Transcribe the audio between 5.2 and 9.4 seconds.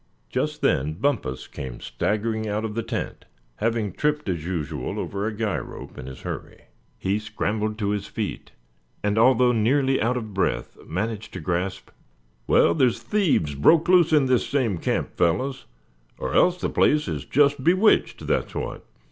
a guy rope in his hurry. He scrambled to his feet, and